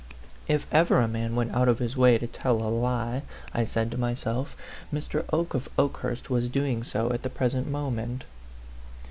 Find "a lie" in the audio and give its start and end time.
2.63-3.21